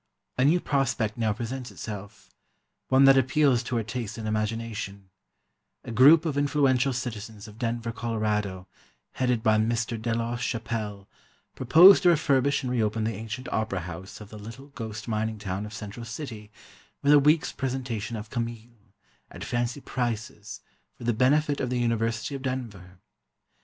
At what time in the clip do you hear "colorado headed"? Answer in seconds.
7.91-9.43